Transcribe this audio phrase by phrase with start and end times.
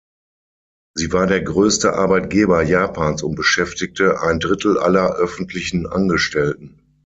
[0.95, 6.81] Sie war der größte Arbeitgeber Japans und beschäftigte ein Drittel aller öffentlichen Angestellten.